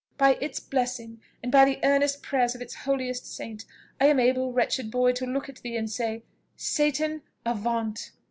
"By 0.17 0.33
its 0.41 0.59
blessing, 0.59 1.21
and 1.43 1.51
by 1.51 1.63
the 1.63 1.77
earnest 1.83 2.23
prayers 2.23 2.55
of 2.55 2.61
its 2.63 2.73
holiest 2.73 3.23
saint, 3.31 3.65
I 3.99 4.07
am 4.07 4.19
able, 4.19 4.51
wretched 4.51 4.89
boy, 4.89 5.11
to 5.11 5.27
look 5.27 5.47
at 5.47 5.57
thee, 5.57 5.75
and 5.77 5.91
say, 5.91 6.23
Satan 6.55 7.21
avaunt! 7.45 8.11